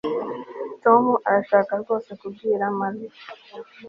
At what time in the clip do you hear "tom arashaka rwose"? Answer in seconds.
0.83-2.09